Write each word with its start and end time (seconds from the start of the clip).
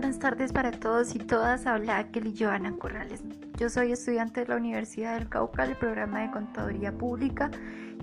buenas 0.00 0.18
tardes 0.18 0.50
para 0.50 0.70
todos 0.70 1.14
y 1.14 1.18
todas. 1.18 1.66
Habla 1.66 2.10
Kelly 2.10 2.34
Joana 2.34 2.72
Corrales. 2.78 3.22
Yo 3.58 3.68
soy 3.68 3.92
estudiante 3.92 4.40
de 4.40 4.46
la 4.46 4.56
Universidad 4.56 5.18
del 5.18 5.28
Cauca 5.28 5.66
del 5.66 5.76
programa 5.76 6.22
de 6.22 6.30
Contaduría 6.30 6.90
Pública 6.90 7.50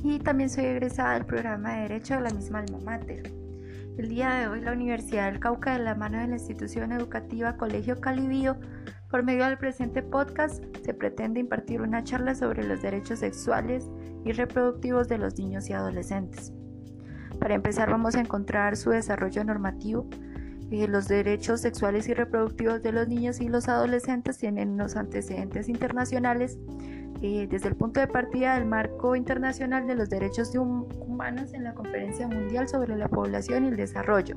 y 0.03 0.19
también 0.19 0.51
soy 0.51 0.65
egresada 0.65 1.15
del 1.15 1.25
programa 1.25 1.73
de 1.73 1.81
Derecho 1.81 2.13
de 2.13 2.21
la 2.21 2.29
misma 2.29 2.59
alma 2.59 2.77
mater. 2.85 3.33
El 3.97 4.09
día 4.09 4.29
de 4.35 4.47
hoy 4.47 4.61
la 4.61 4.73
Universidad 4.73 5.31
del 5.31 5.39
Cauca 5.39 5.73
de 5.73 5.83
la 5.83 5.95
mano 5.95 6.19
de 6.19 6.27
la 6.27 6.35
institución 6.35 6.91
educativa 6.91 7.57
Colegio 7.57 7.99
Calibío, 7.99 8.57
por 9.09 9.23
medio 9.23 9.45
del 9.45 9.57
presente 9.57 10.03
podcast, 10.03 10.63
se 10.85 10.93
pretende 10.93 11.39
impartir 11.39 11.81
una 11.81 12.03
charla 12.03 12.35
sobre 12.35 12.63
los 12.63 12.83
derechos 12.83 13.17
sexuales 13.19 13.89
y 14.23 14.33
reproductivos 14.33 15.07
de 15.07 15.17
los 15.17 15.35
niños 15.39 15.67
y 15.67 15.73
adolescentes. 15.73 16.53
Para 17.39 17.55
empezar 17.55 17.89
vamos 17.89 18.13
a 18.13 18.19
encontrar 18.19 18.77
su 18.77 18.91
desarrollo 18.91 19.43
normativo, 19.43 20.07
los 20.69 21.07
derechos 21.07 21.61
sexuales 21.61 22.07
y 22.09 22.13
reproductivos 22.13 22.83
de 22.83 22.91
los 22.91 23.07
niños 23.07 23.39
y 23.39 23.47
los 23.47 23.69
adolescentes 23.69 24.37
tienen 24.37 24.71
unos 24.71 24.95
antecedentes 24.95 25.69
internacionales 25.69 26.57
eh, 27.21 27.47
desde 27.49 27.69
el 27.69 27.75
punto 27.75 27.99
de 27.99 28.07
partida 28.07 28.55
del 28.55 28.65
marco 28.65 29.15
internacional 29.15 29.87
de 29.87 29.95
los 29.95 30.09
derechos 30.09 30.53
humanos 30.55 31.53
en 31.53 31.63
la 31.63 31.73
Conferencia 31.73 32.27
Mundial 32.27 32.67
sobre 32.67 32.95
la 32.95 33.07
Población 33.07 33.65
y 33.65 33.67
el 33.69 33.77
Desarrollo. 33.77 34.35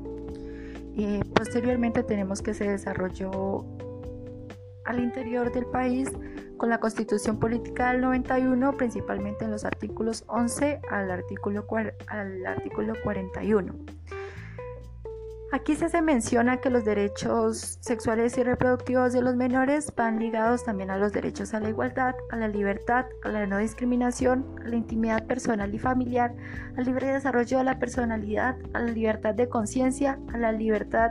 Eh, 0.97 1.21
posteriormente 1.35 2.03
tenemos 2.03 2.43
que 2.43 2.55
se 2.55 2.71
desarrolló 2.71 3.65
al 4.85 5.01
interior 5.01 5.53
del 5.53 5.67
país 5.67 6.11
con 6.57 6.71
la 6.71 6.79
Constitución 6.79 7.39
Política 7.39 7.93
del 7.93 8.03
91, 8.03 8.77
principalmente 8.77 9.45
en 9.45 9.51
los 9.51 9.65
artículos 9.65 10.25
11 10.29 10.81
al 10.91 11.11
artículo, 11.11 11.67
al 12.07 12.47
artículo 12.47 12.95
41. 13.03 13.75
Aquí 15.53 15.75
se 15.75 16.01
menciona 16.01 16.59
que 16.59 16.71
los 16.71 16.85
derechos 16.85 17.79
sexuales 17.81 18.39
y 18.39 18.45
reproductivos 18.45 19.13
de 19.13 19.21
los 19.21 19.35
menores 19.35 19.93
van 19.97 20.21
ligados 20.21 20.63
también 20.63 20.93
a 20.93 20.97
los 20.97 21.13
derechos 21.13 21.55
a 21.55 21.61
la 21.61 21.71
igualdad, 21.71 22.15
a 22.31 22.37
la 22.37 22.47
libertad, 22.47 23.07
a 23.25 23.31
la 23.31 23.47
no 23.47 23.59
discriminación, 23.59 24.47
a 24.65 24.69
la 24.69 24.77
intimidad 24.77 25.27
personal 25.27 25.75
y 25.75 25.81
familiar, 25.81 26.33
al 26.77 26.85
libre 26.85 27.13
desarrollo 27.13 27.59
de 27.59 27.65
la 27.65 27.81
personalidad, 27.81 28.57
a 28.75 28.79
la 28.79 28.93
libertad 28.93 29.35
de 29.35 29.49
conciencia, 29.49 30.21
a 30.33 30.39
la 30.39 30.53
libertad 30.53 31.11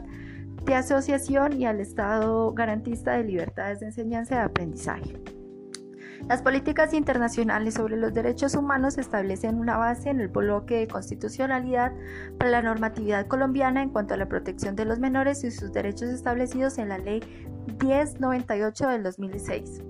de 0.63 0.73
asociación 0.73 1.59
y 1.59 1.65
al 1.65 1.81
Estado 1.81 2.53
garantista 2.53 3.17
de 3.17 3.25
libertades 3.25 3.81
de 3.81 3.87
enseñanza 3.87 4.35
y 4.35 4.37
de 4.37 4.43
aprendizaje. 4.43 5.38
Las 6.27 6.41
políticas 6.41 6.93
internacionales 6.93 7.75
sobre 7.75 7.97
los 7.97 8.13
derechos 8.13 8.53
humanos 8.55 8.97
establecen 8.97 9.57
una 9.57 9.77
base 9.77 10.09
en 10.09 10.19
el 10.19 10.27
bloque 10.27 10.75
de 10.75 10.87
constitucionalidad 10.87 11.93
para 12.37 12.51
la 12.51 12.61
normatividad 12.61 13.27
colombiana 13.27 13.81
en 13.81 13.89
cuanto 13.89 14.13
a 14.13 14.17
la 14.17 14.27
protección 14.27 14.75
de 14.75 14.85
los 14.85 14.99
menores 14.99 15.43
y 15.43 15.51
sus 15.51 15.71
derechos 15.71 16.09
establecidos 16.09 16.77
en 16.77 16.89
la 16.89 16.97
Ley 16.97 17.21
1098 17.81 18.87
del 18.89 19.03
2006. 19.03 19.81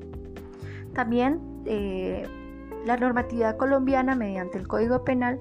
También 0.94 1.40
eh, 1.66 2.26
la 2.86 2.98
normatividad 2.98 3.58
colombiana 3.58 4.16
mediante 4.16 4.58
el 4.58 4.68
Código 4.68 5.04
Penal 5.04 5.40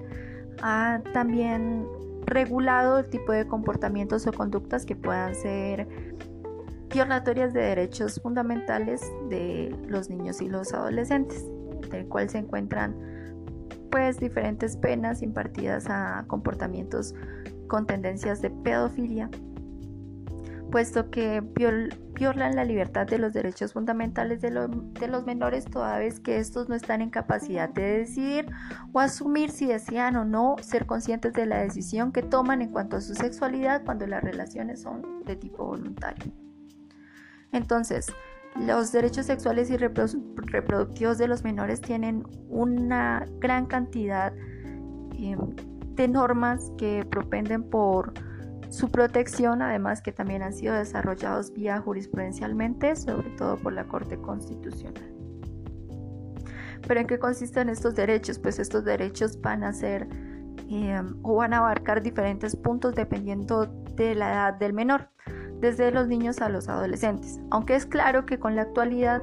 ha 0.62 1.00
también 1.12 1.86
regulado 2.27 2.98
el 2.98 3.09
tipo 3.09 3.33
de 3.33 3.47
comportamientos 3.47 4.27
o 4.27 4.33
conductas 4.33 4.84
que 4.84 4.97
puedan 4.97 5.34
ser 5.34 5.89
violatorias 6.89 7.53
de 7.53 7.61
derechos 7.61 8.20
fundamentales 8.22 9.03
de 9.28 9.75
los 9.89 10.08
niños 10.08 10.41
y 10.41 10.48
los 10.48 10.72
adolescentes, 10.72 11.44
del 11.91 12.06
cual 12.08 12.28
se 12.28 12.39
encuentran 12.39 12.97
pues 13.91 14.19
diferentes 14.19 14.77
penas 14.77 15.22
impartidas 15.22 15.86
a 15.89 16.25
comportamientos 16.27 17.14
con 17.69 17.86
tendencias 17.86 18.42
de 18.42 18.50
pedofilia, 18.50 19.31
puesto 20.70 21.10
que 21.10 21.43
violan 22.15 22.56
la 22.56 22.65
libertad 22.65 23.06
de 23.06 23.19
los 23.19 23.32
derechos 23.32 23.72
fundamentales 23.72 24.41
de, 24.41 24.50
de, 24.50 25.09
los 25.09 25.25
menores 25.25 25.65
toda 25.65 25.98
vez 25.98 26.21
que 26.21 26.38
estos 26.38 26.69
no 26.69 26.75
están 26.75 27.00
en 27.00 27.10
capacidad 27.10 27.69
de 27.69 27.98
decidir 27.98 28.47
o 28.93 29.00
asumir 29.00 29.50
si 29.50 29.66
desean 29.66 30.16
o 30.16 30.25
no 30.25 30.56
ser 30.60 30.87
conscientes 30.87 31.32
de 31.32 31.47
la 31.47 31.62
decisión 31.62 32.12
que 32.12 32.22
toman 32.22 32.60
en 32.60 32.71
cuanto 32.71 32.97
a 32.97 33.00
su 33.00 33.15
sexualidad 33.15 33.82
cuando 33.84 34.06
las 34.06 34.22
relaciones 34.22 34.82
son 34.82 35.25
de 35.25 35.37
tipo 35.37 35.65
voluntario. 35.65 36.47
Entonces, 37.53 38.12
los 38.56 38.92
derechos 38.92 39.26
sexuales 39.26 39.70
y 39.70 39.76
reproductivos 39.76 41.19
de 41.19 41.28
los 41.28 41.44
menores 41.44 41.81
tienen 41.81 42.25
una 42.48 43.25
gran 43.38 43.66
cantidad 43.66 44.32
eh, 45.16 45.36
de 45.94 46.09
normas 46.09 46.72
que 46.76 47.06
propenden 47.09 47.62
por 47.62 48.12
su 48.70 48.91
protección, 48.91 49.62
además 49.62 50.03
que 50.03 50.12
también 50.12 50.42
han 50.42 50.53
sido 50.53 50.75
desarrollados 50.75 51.53
vía 51.53 51.81
jurisprudencialmente, 51.81 52.97
sobre 52.97 53.31
todo 53.31 53.56
por 53.56 53.72
la 53.72 53.84
Corte 53.84 54.19
Constitucional. 54.19 55.15
Pero 56.86 57.00
¿en 57.00 57.06
qué 57.06 57.19
consisten 57.19 57.69
estos 57.69 57.94
derechos? 57.94 58.38
Pues 58.38 58.59
estos 58.59 58.84
derechos 58.84 59.41
van 59.41 59.65
a 59.65 59.72
ser 59.72 60.09
eh, 60.70 61.03
o 61.22 61.36
van 61.36 61.54
a 61.54 61.59
abarcar 61.59 62.03
diferentes 62.03 62.54
puntos 62.54 62.94
dependiendo 62.94 63.66
de 63.97 64.15
la 64.15 64.32
edad 64.32 64.54
del 64.54 64.72
menor 64.72 65.09
desde 65.61 65.91
los 65.91 66.09
niños 66.09 66.41
a 66.41 66.49
los 66.49 66.69
adolescentes, 66.69 67.41
aunque 67.51 67.75
es 67.75 67.87
claro 67.87 68.27
que 68.27 68.39
con 68.39 68.57
la 68.57 68.63
actualidad 68.63 69.23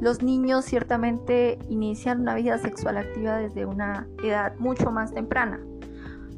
los 0.00 0.22
niños 0.22 0.64
ciertamente 0.64 1.58
inician 1.68 2.20
una 2.20 2.34
vida 2.34 2.58
sexual 2.58 2.96
activa 2.96 3.36
desde 3.36 3.66
una 3.66 4.08
edad 4.22 4.54
mucho 4.58 4.90
más 4.90 5.12
temprana. 5.12 5.60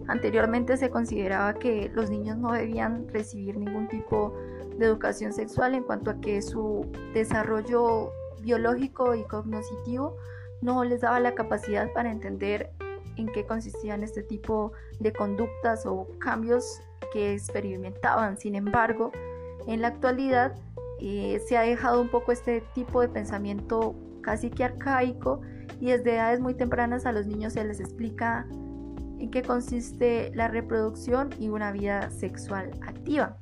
Anteriormente 0.07 0.77
se 0.77 0.91
consideraba 0.91 1.55
que 1.55 1.91
los 1.95 2.11
niños 2.11 2.37
no 2.37 2.53
debían 2.53 3.09
recibir 3.09 3.57
ningún 3.57 3.89
tipo 3.89 4.37
de 4.77 4.85
educación 4.85 5.33
sexual 5.33 5.75
en 5.75 5.83
cuanto 5.83 6.11
a 6.11 6.21
que 6.21 6.43
su 6.43 6.87
desarrollo 7.15 8.13
biológico 8.43 9.15
y 9.15 9.25
cognoscitivo 9.25 10.17
no 10.61 10.85
les 10.85 11.01
daba 11.01 11.21
la 11.21 11.35
capacidad 11.35 11.91
para 11.93 12.11
entender 12.11 12.71
en 13.17 13.29
qué 13.29 13.47
consistían 13.47 14.03
este 14.03 14.23
tipo 14.23 14.73
de 14.99 15.13
conductas 15.13 15.87
o 15.87 16.07
cambios 16.19 16.81
que 17.13 17.33
experimentaban. 17.33 18.37
Sin 18.37 18.55
embargo, 18.55 19.13
en 19.67 19.83
la 19.83 19.89
actualidad 19.89 20.55
eh, 21.01 21.41
se 21.47 21.57
ha 21.57 21.63
dejado 21.63 22.01
un 22.01 22.09
poco 22.09 22.33
este 22.33 22.63
tipo 22.75 23.01
de 23.01 23.09
pensamiento 23.09 23.95
casi 24.23 24.51
que 24.51 24.65
arcaico 24.65 25.41
y 25.81 25.91
desde 25.91 26.15
edades 26.15 26.41
muy 26.41 26.55
tempranas 26.55 27.07
a 27.07 27.13
los 27.13 27.27
niños 27.27 27.55
se 27.55 27.65
les 27.65 27.81
explica 27.81 28.47
en 29.19 29.31
qué 29.31 29.43
consiste 29.43 30.31
la 30.35 30.49
reproducción 30.49 31.31
y 31.39 31.49
una 31.49 31.73
vida 31.73 32.11
sexual 32.11 32.71
activa. 32.83 33.37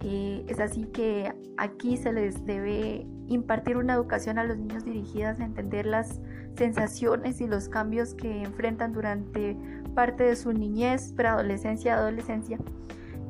Eh, 0.00 0.44
es 0.48 0.58
así 0.58 0.86
que 0.86 1.32
aquí 1.58 1.96
se 1.96 2.12
les 2.12 2.44
debe 2.44 3.06
impartir 3.28 3.76
una 3.76 3.94
educación 3.94 4.38
a 4.38 4.44
los 4.44 4.58
niños 4.58 4.84
dirigidas 4.84 5.38
a 5.38 5.44
entender 5.44 5.86
las 5.86 6.20
sensaciones 6.56 7.40
y 7.40 7.46
los 7.46 7.68
cambios 7.68 8.14
que 8.14 8.42
enfrentan 8.42 8.92
durante 8.92 9.56
parte 9.94 10.24
de 10.24 10.36
su 10.36 10.52
niñez, 10.52 11.12
preadolescencia, 11.12 11.94
adolescencia. 11.94 12.58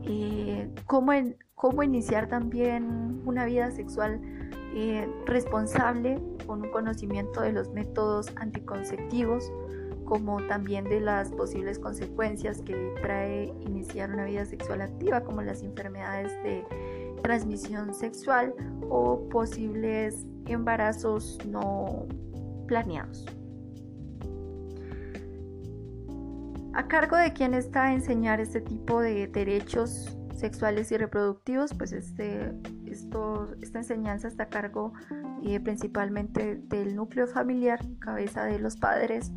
Eh, 0.04 0.71
cómo, 0.87 1.12
en, 1.12 1.37
cómo 1.62 1.84
iniciar 1.84 2.27
también 2.27 3.23
una 3.25 3.45
vida 3.45 3.71
sexual 3.71 4.21
eh, 4.75 5.09
responsable 5.27 6.21
con 6.45 6.62
un 6.62 6.73
conocimiento 6.73 7.41
de 7.41 7.53
los 7.53 7.71
métodos 7.73 8.33
anticonceptivos, 8.34 9.53
como 10.05 10.45
también 10.49 10.83
de 10.87 10.99
las 10.99 11.31
posibles 11.31 11.78
consecuencias 11.78 12.62
que 12.62 12.75
trae 13.01 13.55
iniciar 13.61 14.11
una 14.12 14.25
vida 14.25 14.45
sexual 14.45 14.81
activa, 14.81 15.21
como 15.21 15.41
las 15.41 15.62
enfermedades 15.62 16.33
de 16.43 16.65
transmisión 17.22 17.95
sexual 17.95 18.53
o 18.91 19.28
posibles 19.28 20.27
embarazos 20.47 21.39
no 21.47 22.06
planeados. 22.67 23.25
¿A 26.75 26.89
cargo 26.89 27.16
de 27.16 27.33
quién 27.33 27.54
está 27.54 27.92
enseñar 27.92 28.41
este 28.41 28.60
tipo 28.60 29.01
de 29.01 29.28
derechos 29.28 30.19
sexuales 30.42 30.91
y 30.91 30.97
reproductivos, 30.97 31.72
pues 31.72 31.92
este, 31.92 32.53
esto, 32.84 33.54
esta 33.62 33.78
enseñanza 33.78 34.27
está 34.27 34.42
a 34.42 34.48
cargo 34.48 34.92
eh, 35.44 35.60
principalmente 35.60 36.56
del 36.56 36.97
núcleo 36.97 37.28
familiar, 37.28 37.78
cabeza 38.00 38.44
de 38.44 38.59
los 38.59 38.77
padres 38.77 39.30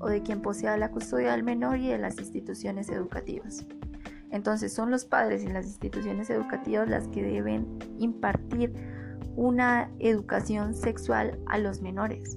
o 0.00 0.08
de 0.08 0.20
quien 0.24 0.42
posea 0.42 0.76
la 0.76 0.90
custodia 0.90 1.30
del 1.30 1.44
menor 1.44 1.78
y 1.78 1.86
de 1.86 1.98
las 1.98 2.18
instituciones 2.18 2.88
educativas. 2.88 3.64
Entonces 4.32 4.74
son 4.74 4.90
los 4.90 5.04
padres 5.04 5.44
y 5.44 5.46
las 5.46 5.64
instituciones 5.64 6.28
educativas 6.28 6.88
las 6.88 7.06
que 7.06 7.22
deben 7.22 7.78
impartir 8.00 8.74
una 9.36 9.92
educación 10.00 10.74
sexual 10.74 11.38
a 11.46 11.58
los 11.58 11.82
menores. 11.82 12.36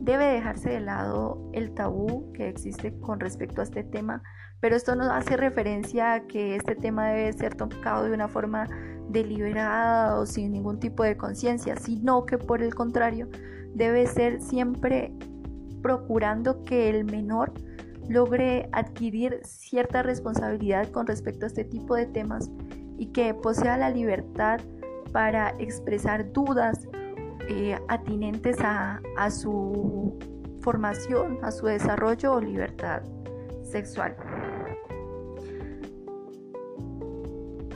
Debe 0.00 0.24
dejarse 0.24 0.70
de 0.70 0.80
lado 0.80 1.50
el 1.52 1.74
tabú 1.74 2.32
que 2.32 2.48
existe 2.48 2.98
con 2.98 3.20
respecto 3.20 3.60
a 3.60 3.64
este 3.64 3.84
tema 3.84 4.22
pero 4.60 4.76
esto 4.76 4.94
no 4.94 5.04
hace 5.12 5.36
referencia 5.36 6.14
a 6.14 6.20
que 6.26 6.56
este 6.56 6.74
tema 6.74 7.08
debe 7.08 7.32
ser 7.32 7.54
tocado 7.54 8.04
de 8.04 8.12
una 8.12 8.28
forma 8.28 8.66
deliberada 9.08 10.18
o 10.18 10.26
sin 10.26 10.52
ningún 10.52 10.80
tipo 10.80 11.02
de 11.02 11.16
conciencia, 11.16 11.76
sino 11.76 12.26
que 12.26 12.38
por 12.38 12.62
el 12.62 12.74
contrario 12.74 13.28
debe 13.74 14.06
ser 14.06 14.40
siempre 14.40 15.12
procurando 15.82 16.64
que 16.64 16.88
el 16.90 17.04
menor 17.04 17.52
logre 18.08 18.68
adquirir 18.72 19.40
cierta 19.44 20.02
responsabilidad 20.02 20.88
con 20.90 21.06
respecto 21.06 21.44
a 21.44 21.48
este 21.48 21.64
tipo 21.64 21.94
de 21.94 22.06
temas 22.06 22.50
y 22.98 23.06
que 23.06 23.34
posea 23.34 23.76
la 23.76 23.90
libertad 23.90 24.60
para 25.12 25.50
expresar 25.58 26.32
dudas 26.32 26.88
eh, 27.48 27.78
atinentes 27.88 28.58
a, 28.60 29.00
a 29.16 29.30
su 29.30 30.18
formación, 30.60 31.38
a 31.42 31.52
su 31.52 31.66
desarrollo 31.66 32.34
o 32.34 32.40
libertad 32.40 33.02
sexual. 33.62 34.16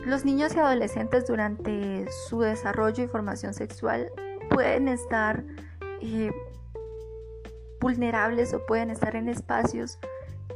Los 0.04 0.24
niños 0.24 0.54
y 0.54 0.58
adolescentes 0.58 1.26
durante 1.26 2.06
su 2.28 2.40
desarrollo 2.40 3.04
y 3.04 3.06
formación 3.06 3.52
sexual 3.52 4.10
pueden 4.48 4.88
estar 4.88 5.44
eh, 6.00 6.32
vulnerables 7.80 8.54
o 8.54 8.64
pueden 8.64 8.90
estar 8.90 9.14
en 9.14 9.28
espacios 9.28 9.98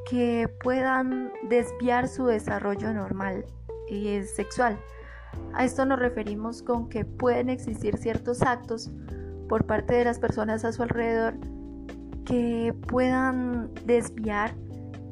que 0.08 0.48
puedan 0.62 1.32
desviar 1.48 2.08
su 2.08 2.26
desarrollo 2.26 2.92
normal 2.92 3.44
y 3.88 4.22
sexual. 4.22 4.78
A 5.52 5.64
esto 5.64 5.84
nos 5.84 5.98
referimos 5.98 6.62
con 6.62 6.88
que 6.88 7.04
pueden 7.04 7.50
existir 7.50 7.96
ciertos 7.98 8.42
actos 8.42 8.90
por 9.48 9.66
parte 9.66 9.94
de 9.94 10.04
las 10.04 10.18
personas 10.18 10.64
a 10.64 10.72
su 10.72 10.82
alrededor 10.82 11.34
que 12.24 12.74
puedan 12.88 13.72
desviar 13.84 14.54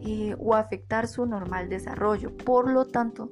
eh, 0.00 0.34
o 0.38 0.54
afectar 0.54 1.06
su 1.06 1.26
normal 1.26 1.68
desarrollo. 1.68 2.34
Por 2.36 2.70
lo 2.70 2.86
tanto, 2.86 3.30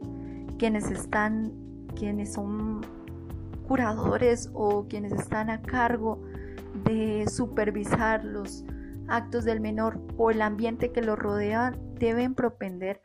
quienes 0.60 0.90
están, 0.90 1.54
quienes 1.96 2.34
son 2.34 2.82
curadores 3.66 4.50
o 4.52 4.86
quienes 4.88 5.10
están 5.14 5.48
a 5.48 5.62
cargo 5.62 6.20
de 6.84 7.26
supervisar 7.28 8.22
los 8.26 8.66
actos 9.08 9.46
del 9.46 9.60
menor 9.60 9.98
o 10.18 10.30
el 10.30 10.42
ambiente 10.42 10.92
que 10.92 11.00
lo 11.00 11.16
rodea 11.16 11.72
deben 11.98 12.34
propender 12.34 13.00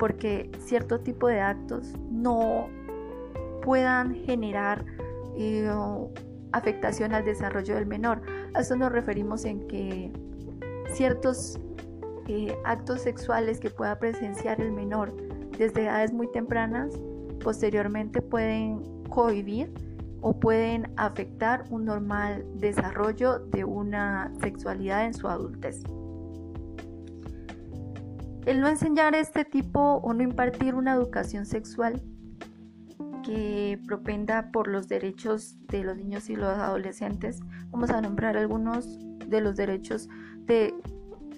porque 0.00 0.50
cierto 0.58 0.98
tipo 0.98 1.28
de 1.28 1.40
actos 1.40 1.94
no 2.10 2.66
puedan 3.62 4.16
generar 4.24 4.84
eh, 5.36 5.70
afectación 6.50 7.14
al 7.14 7.24
desarrollo 7.24 7.76
del 7.76 7.86
menor. 7.86 8.20
A 8.54 8.62
eso 8.62 8.74
nos 8.74 8.90
referimos 8.90 9.44
en 9.44 9.68
que 9.68 10.12
ciertos 10.92 11.60
eh, 12.26 12.52
actos 12.64 13.02
sexuales 13.02 13.60
que 13.60 13.70
pueda 13.70 13.96
presenciar 14.00 14.60
el 14.60 14.72
menor 14.72 15.14
desde 15.58 15.84
edades 15.84 16.12
muy 16.12 16.30
tempranas 16.32 16.90
posteriormente 17.42 18.22
pueden 18.22 18.82
cohibir 19.08 19.72
o 20.20 20.38
pueden 20.38 20.92
afectar 20.96 21.64
un 21.70 21.84
normal 21.84 22.44
desarrollo 22.54 23.38
de 23.38 23.64
una 23.64 24.32
sexualidad 24.40 25.04
en 25.06 25.14
su 25.14 25.28
adultez. 25.28 25.82
El 28.46 28.60
no 28.60 28.68
enseñar 28.68 29.14
este 29.14 29.44
tipo 29.44 29.80
o 29.80 30.14
no 30.14 30.22
impartir 30.22 30.74
una 30.74 30.94
educación 30.94 31.46
sexual 31.46 32.02
que 33.24 33.80
propenda 33.86 34.52
por 34.52 34.68
los 34.68 34.86
derechos 34.86 35.56
de 35.66 35.82
los 35.82 35.96
niños 35.96 36.30
y 36.30 36.36
los 36.36 36.56
adolescentes, 36.56 37.40
vamos 37.70 37.90
a 37.90 38.00
nombrar 38.00 38.36
algunos 38.36 38.98
de 39.28 39.40
los 39.40 39.56
derechos 39.56 40.08
de 40.44 40.74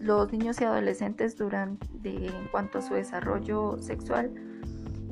los 0.01 0.31
niños 0.33 0.61
y 0.61 0.65
adolescentes 0.65 1.37
durante 1.37 1.87
en 2.05 2.49
cuanto 2.51 2.79
a 2.79 2.83
su 2.83 2.95
desarrollo 2.95 3.79
sexual 3.79 4.33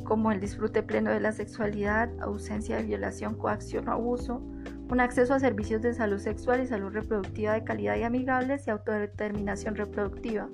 como 0.07 0.33
el 0.33 0.41
disfrute 0.41 0.83
pleno 0.83 1.11
de 1.11 1.21
la 1.21 1.33
sexualidad, 1.33 2.09
ausencia 2.21 2.77
de 2.77 2.85
violación, 2.85 3.35
coacción 3.35 3.89
o 3.89 3.93
abuso, 3.93 4.41
un 4.89 5.01
acceso 5.01 5.35
a 5.35 5.41
servicios 5.41 5.83
de 5.83 5.93
salud 5.93 6.19
sexual 6.19 6.63
y 6.63 6.67
salud 6.67 6.93
reproductiva 6.93 7.55
de 7.55 7.65
calidad 7.65 7.97
y 7.97 8.05
amigables 8.05 8.67
y 8.67 8.71
autodeterminación 8.71 9.75
reproductiva. 9.75 10.49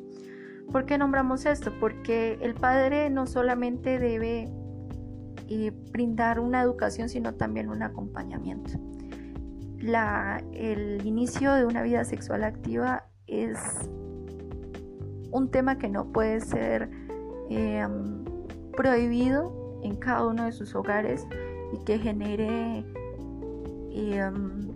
¿Por 0.70 0.86
qué 0.86 0.96
nombramos 0.96 1.44
esto? 1.44 1.70
Porque 1.78 2.38
el 2.40 2.54
padre 2.54 3.10
no 3.10 3.26
solamente 3.26 3.98
debe 3.98 4.48
eh, 5.48 5.70
brindar 5.90 6.40
una 6.40 6.62
educación, 6.62 7.10
sino 7.10 7.34
también 7.34 7.68
un 7.68 7.82
acompañamiento. 7.82 8.72
el 10.52 11.04
inicio 11.04 11.52
de 11.52 11.66
una 11.66 11.82
vida 11.82 12.04
sexual 12.04 12.44
activa 12.44 13.04
es 13.26 13.58
un 15.32 15.50
tema 15.50 15.78
que 15.78 15.88
no 15.88 16.12
puede 16.12 16.40
ser 16.40 16.88
eh, 17.50 17.86
prohibido 18.76 19.80
en 19.82 19.96
cada 19.96 20.26
uno 20.26 20.44
de 20.44 20.52
sus 20.52 20.74
hogares 20.74 21.26
y 21.72 21.84
que 21.84 21.98
genere 21.98 22.84
em, 23.90 24.68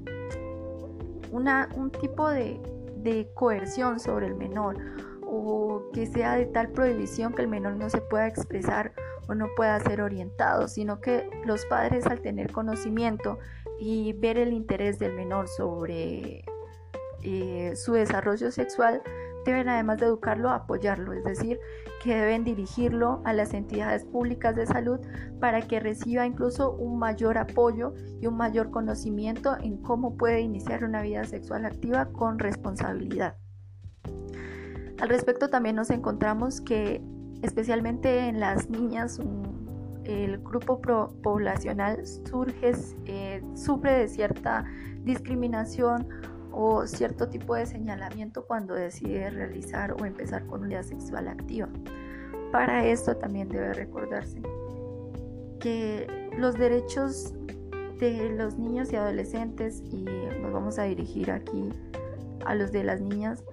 una, 1.31 1.69
un 1.77 1.91
tipo 1.91 2.29
de, 2.29 2.61
de 3.03 3.31
coerción 3.35 4.01
sobre 4.01 4.27
el 4.27 4.35
menor 4.35 4.77
o 5.23 5.91
que 5.93 6.07
sea 6.07 6.37
de 6.37 6.47
tal 6.47 6.69
prohibición 6.71 7.33
que 7.33 7.43
el 7.43 7.49
menor 7.49 7.77
no 7.77 7.91
se 7.91 8.01
pueda 8.01 8.27
expresar 8.27 8.93
o 9.29 9.35
no 9.35 9.49
pueda 9.57 9.79
ser 9.81 10.01
orientado, 10.01 10.69
sino 10.69 11.01
que 11.01 11.29
los 11.45 11.67
padres 11.67 12.07
al 12.07 12.21
tener 12.21 12.53
conocimiento 12.53 13.39
y 13.79 14.13
ver 14.15 14.39
el 14.39 14.53
interés 14.53 14.99
del 14.99 15.15
menor 15.15 15.49
sobre 15.49 16.45
eh, 17.23 17.73
su 17.75 17.93
desarrollo 17.95 18.51
sexual, 18.51 19.03
deben 19.47 19.69
además 19.69 19.99
de 19.99 20.07
educarlo, 20.07 20.51
apoyarlo, 20.51 21.13
es 21.13 21.25
decir, 21.25 21.59
que 22.03 22.15
deben 22.15 22.45
dirigirlo 22.45 23.23
a 23.25 23.33
las 23.33 23.55
entidades 23.55 24.05
públicas 24.05 24.55
de 24.57 24.67
salud 24.67 25.01
para 25.41 25.63
que 25.63 25.81
reciba 25.81 26.27
incluso 26.27 26.73
un 26.73 26.99
mayor 26.99 27.39
apoyo 27.39 27.95
y 28.21 28.27
un 28.27 28.37
mayor 28.37 28.71
conocimiento 28.71 29.57
en 29.59 29.79
cómo 29.79 30.17
puede 30.17 30.41
iniciar 30.41 30.85
una 30.85 31.03
vida 31.03 31.25
sexual 31.25 31.65
activa 31.65 32.07
con 32.07 32.39
responsabilidad. 32.39 33.37
Al 35.01 35.09
respecto 35.09 35.49
también 35.49 35.77
nos 35.77 35.91
encontramos 35.91 36.61
que 36.61 37.03
especialmente 37.43 38.29
en 38.29 38.41
las 38.41 38.69
niñas 38.71 39.21
el 40.05 40.39
grupo 40.39 40.81
poblacional 40.81 42.07
surge, 42.07 42.73
eh, 43.07 43.43
sufre 43.55 43.93
de 43.93 44.09
cierta 44.09 44.65
discriminación 45.03 46.09
o 46.59 46.87
cierto 46.87 47.29
tipo 47.29 47.55
de 47.55 47.67
señalamiento 47.67 48.47
cuando 48.47 48.75
decide 48.75 49.29
realizar 49.29 49.93
o 49.93 50.07
empezar 50.07 50.47
con 50.47 50.65
una 50.65 50.83
sexual 50.83 51.29
activa. 51.29 51.69
Para 52.51 52.87
esto 52.87 53.15
también 53.15 53.51
debe 53.51 53.75
recordarse 53.75 54.41
que 55.61 56.31
los 56.39 56.55
derechos 56.55 57.35
de 58.01 58.31
los 58.31 58.57
niños 58.57 58.91
y 58.91 58.97
adolescentes, 58.97 59.83
y 59.91 60.05
nos 60.41 60.51
vamos 60.51 60.79
a 60.79 60.85
dirigir 60.85 61.31
aquí 61.31 61.69
a 62.47 62.55
los 62.55 62.73
de 62.73 62.85
las 62.85 63.03
niñas, 63.03 63.45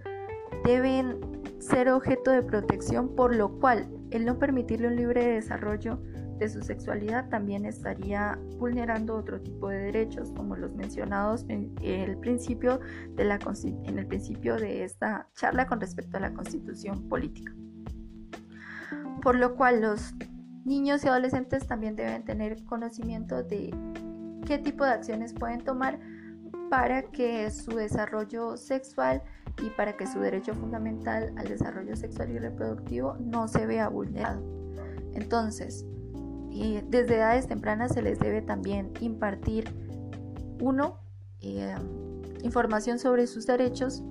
deben 0.63 1.19
ser 1.59 1.89
objeto 1.89 2.31
de 2.31 2.41
protección, 2.41 3.09
por 3.15 3.35
lo 3.35 3.59
cual 3.59 3.85
el 4.11 4.23
no 4.23 4.39
permitirle 4.39 4.87
un 4.87 4.95
libre 4.95 5.25
desarrollo 5.25 5.99
de 6.37 6.49
su 6.49 6.61
sexualidad 6.61 7.29
también 7.29 7.65
estaría 7.65 8.37
vulnerando 8.57 9.15
otro 9.15 9.41
tipo 9.41 9.69
de 9.69 9.77
derechos 9.77 10.31
como 10.31 10.55
los 10.55 10.73
mencionados 10.73 11.45
en 11.47 11.73
el 11.81 12.17
principio 12.17 12.79
de, 13.15 13.25
la, 13.25 13.39
en 13.85 13.99
el 13.99 14.07
principio 14.07 14.55
de 14.57 14.83
esta 14.83 15.27
charla 15.35 15.67
con 15.67 15.79
respecto 15.79 16.17
a 16.17 16.21
la 16.21 16.33
constitución 16.33 17.07
política. 17.07 17.53
Por 19.21 19.35
lo 19.35 19.55
cual 19.55 19.81
los 19.81 20.13
niños 20.65 21.03
y 21.03 21.07
adolescentes 21.07 21.67
también 21.67 21.95
deben 21.95 22.23
tener 22.23 22.63
conocimiento 22.65 23.43
de 23.43 23.73
qué 24.45 24.57
tipo 24.57 24.83
de 24.83 24.91
acciones 24.91 25.33
pueden 25.33 25.63
tomar 25.63 25.99
para 26.69 27.03
que 27.03 27.49
su 27.51 27.71
desarrollo 27.71 28.57
sexual 28.57 29.21
y 29.61 29.69
para 29.69 29.95
que 29.95 30.07
su 30.07 30.19
derecho 30.19 30.53
fundamental 30.55 31.33
al 31.37 31.47
desarrollo 31.47 31.95
sexual 31.95 32.31
y 32.31 32.39
reproductivo 32.39 33.15
no 33.19 33.47
se 33.47 33.65
vea 33.65 33.89
vulnerado. 33.89 34.41
Entonces, 35.13 35.85
desde 36.87 37.15
edades 37.15 37.47
tempranas 37.47 37.93
se 37.93 38.01
les 38.01 38.19
debe 38.19 38.41
también 38.41 38.91
impartir, 38.99 39.65
uno, 40.61 40.99
eh, 41.41 41.75
información 42.43 42.99
sobre 42.99 43.27
sus 43.27 43.47
derechos 43.47 44.03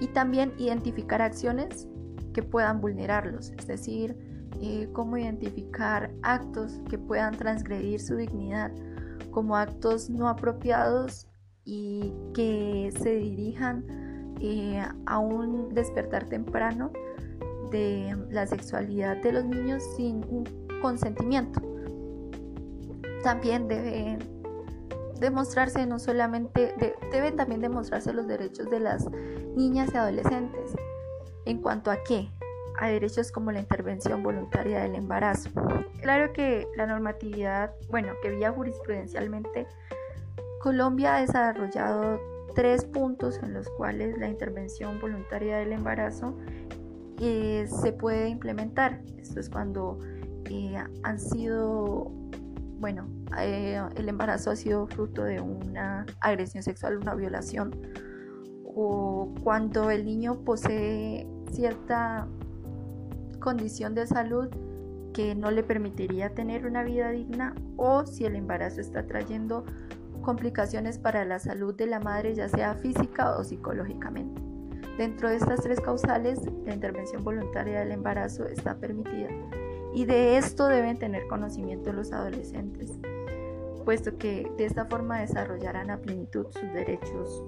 y 0.00 0.08
también 0.08 0.52
identificar 0.58 1.22
acciones 1.22 1.86
que 2.32 2.42
puedan 2.42 2.80
vulnerarlos, 2.80 3.50
es 3.50 3.66
decir, 3.66 4.16
eh, 4.60 4.88
cómo 4.92 5.16
identificar 5.16 6.10
actos 6.22 6.80
que 6.90 6.98
puedan 6.98 7.36
transgredir 7.36 8.00
su 8.00 8.16
dignidad 8.16 8.72
como 9.30 9.56
actos 9.56 10.10
no 10.10 10.28
apropiados 10.28 11.28
y 11.64 12.12
que 12.34 12.92
se 12.98 13.16
dirijan 13.16 13.84
eh, 14.40 14.82
a 15.06 15.18
un 15.18 15.74
despertar 15.74 16.24
temprano 16.24 16.90
de 17.70 18.16
la 18.30 18.46
sexualidad 18.46 19.22
de 19.22 19.32
los 19.32 19.44
niños 19.44 19.82
sin 19.96 20.24
un 20.28 20.44
consentimiento. 20.80 21.67
También 23.22 23.68
deben 23.68 24.18
demostrarse 25.18 25.84
no 25.86 25.98
solamente, 25.98 26.74
deben 27.10 27.36
también 27.36 27.60
demostrarse 27.60 28.12
los 28.12 28.26
derechos 28.26 28.70
de 28.70 28.80
las 28.80 29.10
niñas 29.56 29.90
y 29.92 29.96
adolescentes. 29.96 30.76
¿En 31.44 31.60
cuanto 31.60 31.90
a 31.90 32.02
qué? 32.04 32.30
A 32.78 32.88
derechos 32.88 33.32
como 33.32 33.50
la 33.50 33.60
intervención 33.60 34.22
voluntaria 34.22 34.80
del 34.80 34.94
embarazo. 34.94 35.50
Claro 36.00 36.32
que 36.32 36.68
la 36.76 36.86
normatividad, 36.86 37.72
bueno, 37.88 38.12
que 38.22 38.30
vía 38.30 38.52
jurisprudencialmente, 38.52 39.66
Colombia 40.60 41.16
ha 41.16 41.20
desarrollado 41.20 42.20
tres 42.54 42.84
puntos 42.84 43.40
en 43.42 43.54
los 43.54 43.68
cuales 43.70 44.18
la 44.18 44.28
intervención 44.28 45.00
voluntaria 45.00 45.58
del 45.58 45.72
embarazo 45.72 46.36
eh, 47.20 47.66
se 47.68 47.92
puede 47.92 48.28
implementar. 48.28 49.00
Esto 49.18 49.40
es 49.40 49.50
cuando 49.50 49.98
han 51.02 51.20
sido 51.20 52.10
bueno, 52.78 53.08
eh, 53.38 53.80
el 53.96 54.08
embarazo 54.08 54.50
ha 54.50 54.56
sido 54.56 54.86
fruto 54.86 55.24
de 55.24 55.40
una 55.40 56.06
agresión 56.20 56.62
sexual, 56.62 56.98
una 56.98 57.14
violación, 57.14 57.74
o 58.64 59.34
cuando 59.42 59.90
el 59.90 60.04
niño 60.04 60.44
posee 60.44 61.26
cierta 61.50 62.28
condición 63.40 63.94
de 63.94 64.06
salud 64.06 64.48
que 65.12 65.34
no 65.34 65.50
le 65.50 65.62
permitiría 65.62 66.34
tener 66.34 66.66
una 66.66 66.84
vida 66.84 67.10
digna, 67.10 67.54
o 67.76 68.06
si 68.06 68.24
el 68.24 68.36
embarazo 68.36 68.80
está 68.80 69.06
trayendo 69.06 69.64
complicaciones 70.22 70.98
para 70.98 71.24
la 71.24 71.38
salud 71.38 71.74
de 71.74 71.86
la 71.86 71.98
madre, 71.98 72.34
ya 72.34 72.48
sea 72.48 72.74
física 72.74 73.36
o 73.36 73.44
psicológicamente. 73.44 74.40
Dentro 74.96 75.28
de 75.28 75.36
estas 75.36 75.62
tres 75.62 75.80
causales, 75.80 76.40
la 76.64 76.74
intervención 76.74 77.24
voluntaria 77.24 77.80
del 77.80 77.92
embarazo 77.92 78.46
está 78.46 78.76
permitida 78.76 79.28
y 79.94 80.04
de 80.04 80.36
esto 80.36 80.68
deben 80.68 80.98
tener 80.98 81.26
conocimiento 81.28 81.92
los 81.92 82.12
adolescentes, 82.12 82.98
puesto 83.84 84.16
que 84.18 84.50
de 84.56 84.66
esta 84.66 84.86
forma 84.86 85.20
desarrollarán 85.20 85.90
a 85.90 85.98
plenitud 85.98 86.46
sus 86.50 86.72
derechos 86.72 87.44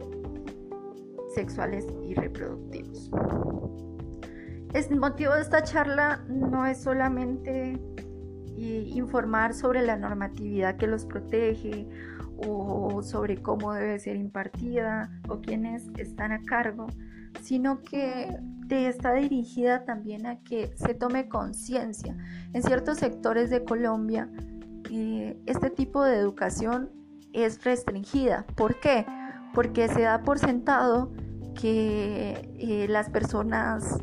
sexuales 1.34 1.86
y 2.02 2.14
reproductivos. 2.14 3.10
El 4.72 5.00
motivo 5.00 5.34
de 5.34 5.42
esta 5.42 5.62
charla 5.62 6.24
no 6.28 6.64
es 6.64 6.80
solamente 6.80 7.72
eh, 8.56 8.84
informar 8.88 9.52
sobre 9.52 9.82
la 9.82 9.96
normatividad 9.96 10.76
que 10.76 10.86
los 10.86 11.04
protege 11.04 11.88
o 12.36 13.02
sobre 13.02 13.42
cómo 13.42 13.74
debe 13.74 13.98
ser 13.98 14.16
impartida 14.16 15.10
o 15.28 15.40
quiénes 15.40 15.88
están 15.96 16.32
a 16.32 16.42
cargo, 16.42 16.86
sino 17.42 17.80
que 17.82 18.36
está 18.70 19.14
dirigida 19.14 19.84
también 19.84 20.26
a 20.26 20.38
que 20.40 20.72
se 20.76 20.94
tome 20.94 21.28
conciencia. 21.28 22.16
En 22.52 22.62
ciertos 22.62 22.98
sectores 22.98 23.50
de 23.50 23.64
Colombia, 23.64 24.30
eh, 24.90 25.40
este 25.46 25.70
tipo 25.70 26.04
de 26.04 26.16
educación 26.16 26.90
es 27.32 27.62
restringida. 27.64 28.46
¿Por 28.56 28.78
qué? 28.80 29.06
Porque 29.54 29.88
se 29.88 30.02
da 30.02 30.22
por 30.22 30.38
sentado 30.38 31.12
que 31.60 32.52
eh, 32.58 32.86
las 32.88 33.10
personas, 33.10 33.98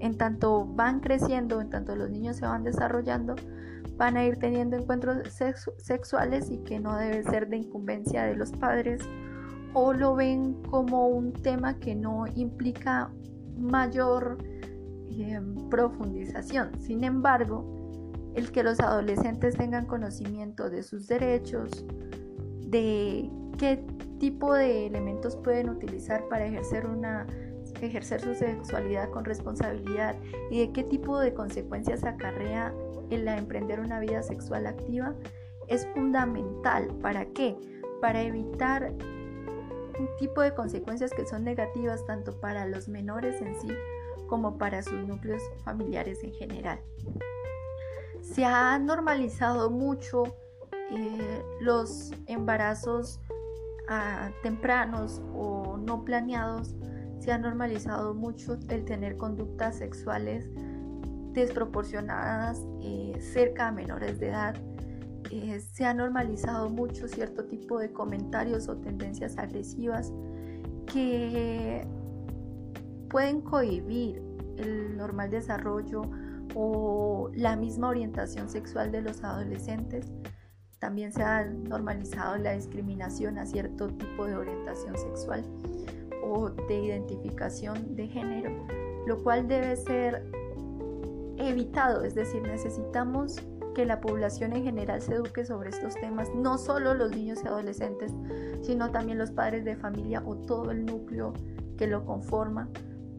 en 0.00 0.16
tanto 0.16 0.66
van 0.66 1.00
creciendo, 1.00 1.60
en 1.60 1.70
tanto 1.70 1.94
los 1.94 2.10
niños 2.10 2.36
se 2.36 2.46
van 2.46 2.64
desarrollando, 2.64 3.36
van 3.96 4.16
a 4.16 4.24
ir 4.24 4.38
teniendo 4.38 4.76
encuentros 4.76 5.18
sexuales 5.78 6.50
y 6.50 6.58
que 6.58 6.80
no 6.80 6.96
debe 6.96 7.22
ser 7.22 7.48
de 7.48 7.58
incumbencia 7.58 8.24
de 8.24 8.34
los 8.34 8.50
padres 8.52 9.02
o 9.72 9.92
lo 9.92 10.14
ven 10.14 10.54
como 10.70 11.08
un 11.08 11.32
tema 11.32 11.78
que 11.78 11.94
no 11.94 12.26
implica 12.34 13.10
mayor 13.58 14.38
em, 15.10 15.54
profundización. 15.68 16.70
Sin 16.80 17.04
embargo, 17.04 17.64
el 18.34 18.50
que 18.52 18.62
los 18.62 18.80
adolescentes 18.80 19.56
tengan 19.56 19.86
conocimiento 19.86 20.70
de 20.70 20.82
sus 20.82 21.06
derechos, 21.06 21.84
de 22.66 23.30
qué 23.58 23.84
tipo 24.18 24.54
de 24.54 24.86
elementos 24.86 25.36
pueden 25.36 25.70
utilizar 25.70 26.28
para 26.28 26.46
ejercer 26.46 26.86
una 26.86 27.26
ejercer 27.80 28.20
su 28.20 28.34
sexualidad 28.34 29.10
con 29.10 29.24
responsabilidad 29.24 30.16
y 30.50 30.60
de 30.60 30.72
qué 30.72 30.82
tipo 30.82 31.18
de 31.18 31.32
consecuencias 31.32 32.04
acarrea 32.04 32.74
el 33.10 33.26
emprender 33.28 33.80
una 33.80 34.00
vida 34.00 34.22
sexual 34.22 34.66
activa 34.66 35.14
es 35.68 35.86
fundamental. 35.94 36.88
¿Para 37.00 37.24
qué? 37.26 37.56
Para 38.00 38.22
evitar 38.22 38.92
tipo 40.18 40.40
de 40.40 40.54
consecuencias 40.54 41.12
que 41.12 41.26
son 41.26 41.44
negativas 41.44 42.04
tanto 42.06 42.38
para 42.40 42.66
los 42.66 42.88
menores 42.88 43.40
en 43.40 43.60
sí 43.60 43.68
como 44.26 44.58
para 44.58 44.82
sus 44.82 45.06
núcleos 45.06 45.42
familiares 45.64 46.22
en 46.22 46.32
general. 46.32 46.80
Se 48.22 48.44
ha 48.44 48.78
normalizado 48.78 49.70
mucho 49.70 50.24
eh, 50.90 51.42
los 51.60 52.12
embarazos 52.26 53.20
ah, 53.88 54.30
tempranos 54.42 55.20
o 55.34 55.76
no 55.76 56.04
planeados, 56.04 56.74
se 57.18 57.32
ha 57.32 57.38
normalizado 57.38 58.14
mucho 58.14 58.58
el 58.68 58.84
tener 58.84 59.16
conductas 59.16 59.76
sexuales 59.76 60.48
desproporcionadas 61.32 62.60
eh, 62.82 63.18
cerca 63.20 63.68
a 63.68 63.72
menores 63.72 64.18
de 64.18 64.28
edad 64.28 64.54
eh, 65.30 65.60
se 65.60 65.84
ha 65.84 65.94
normalizado 65.94 66.68
mucho 66.68 67.06
cierto 67.06 67.44
tipo 67.44 67.78
de 67.78 67.92
comentarios 67.92 68.68
o 68.68 68.76
tendencias 68.76 69.38
agresivas 69.38 70.12
que 70.86 71.86
pueden 73.08 73.40
cohibir 73.40 74.22
el 74.56 74.96
normal 74.96 75.30
desarrollo 75.30 76.02
o 76.54 77.30
la 77.34 77.56
misma 77.56 77.88
orientación 77.88 78.48
sexual 78.48 78.90
de 78.90 79.02
los 79.02 79.22
adolescentes. 79.22 80.10
También 80.78 81.12
se 81.12 81.22
ha 81.22 81.44
normalizado 81.44 82.36
la 82.38 82.52
discriminación 82.52 83.38
a 83.38 83.46
cierto 83.46 83.88
tipo 83.88 84.26
de 84.26 84.36
orientación 84.36 84.96
sexual 84.96 85.44
o 86.24 86.50
de 86.50 86.84
identificación 86.86 87.94
de 87.94 88.08
género, 88.08 88.50
lo 89.06 89.22
cual 89.22 89.46
debe 89.46 89.76
ser 89.76 90.24
evitado, 91.36 92.04
es 92.04 92.14
decir, 92.14 92.42
necesitamos 92.42 93.40
que 93.74 93.84
la 93.84 94.00
población 94.00 94.52
en 94.54 94.64
general 94.64 95.00
se 95.00 95.14
eduque 95.14 95.44
sobre 95.44 95.70
estos 95.70 95.94
temas, 95.94 96.28
no 96.34 96.58
solo 96.58 96.94
los 96.94 97.10
niños 97.10 97.40
y 97.44 97.46
adolescentes, 97.46 98.12
sino 98.62 98.90
también 98.90 99.18
los 99.18 99.30
padres 99.30 99.64
de 99.64 99.76
familia 99.76 100.22
o 100.24 100.36
todo 100.36 100.70
el 100.70 100.84
núcleo 100.84 101.32
que 101.76 101.86
lo 101.86 102.04
conforma, 102.04 102.68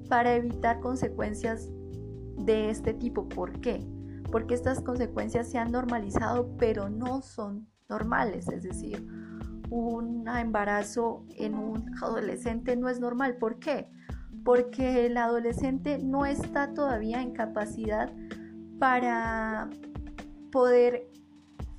para 0.10 0.36
evitar 0.36 0.80
consecuencias 0.80 1.70
de 2.38 2.70
este 2.70 2.94
tipo. 2.94 3.30
¿Por 3.30 3.60
qué? 3.62 3.88
Porque 4.32 4.54
estas 4.54 4.82
consecuencias 4.82 5.50
se 5.50 5.58
han 5.58 5.72
normalizado, 5.72 6.56
pero 6.58 6.90
no 6.90 7.22
son 7.22 7.68
normales, 7.90 8.48
es 8.50 8.64
decir, 8.64 9.08
un 9.70 10.28
embarazo 10.28 11.26
en 11.38 11.56
un 11.56 11.96
adolescente 12.02 12.76
no 12.76 12.90
es 12.90 13.00
normal. 13.00 13.38
¿Por 13.38 13.58
qué? 13.60 13.90
Porque 14.44 15.06
el 15.06 15.18
adolescente 15.18 15.98
no 15.98 16.26
está 16.26 16.74
todavía 16.74 17.22
en 17.22 17.32
capacidad 17.32 18.12
para 18.80 19.70
poder 20.52 21.10